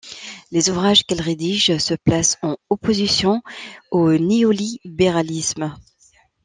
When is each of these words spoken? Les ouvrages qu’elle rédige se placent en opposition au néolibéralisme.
Les 0.49 0.71
ouvrages 0.71 1.03
qu’elle 1.05 1.21
rédige 1.21 1.77
se 1.77 1.93
placent 1.93 2.39
en 2.41 2.57
opposition 2.71 3.43
au 3.91 4.11
néolibéralisme. 4.13 5.75